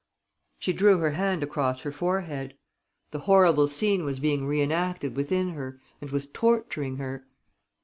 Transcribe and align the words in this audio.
She 0.57 0.73
drew 0.73 0.97
her 0.97 1.11
hand 1.11 1.43
across 1.43 1.81
her 1.81 1.91
forehead. 1.91 2.57
The 3.11 3.19
horrible 3.29 3.67
scene 3.67 4.03
was 4.03 4.19
being 4.19 4.47
reenacted 4.47 5.15
within 5.15 5.49
her 5.51 5.79
and 6.01 6.09
was 6.09 6.25
torturing 6.25 6.97
her. 6.97 7.27